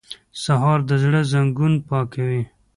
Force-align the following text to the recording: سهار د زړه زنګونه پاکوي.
سهار 0.43 0.79
د 0.89 0.91
زړه 1.03 1.21
زنګونه 1.31 1.77
پاکوي. 1.87 2.43